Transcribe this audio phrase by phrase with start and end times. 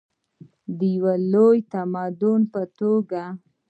[0.77, 3.23] د یو لوی تمدن په توګه.